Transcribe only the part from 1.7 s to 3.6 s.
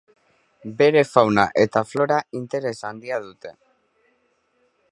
flora interes handia dute.